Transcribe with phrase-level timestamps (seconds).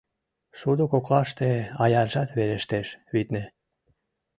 [0.59, 1.49] —Шудо коклаште
[1.83, 3.43] аяржат верештеш, витне?